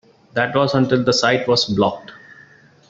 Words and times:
That 0.33 0.55
was 0.55 0.73
until 0.73 1.03
the 1.03 1.13
site 1.13 1.47
was 1.47 1.65
blocked. 1.65 2.11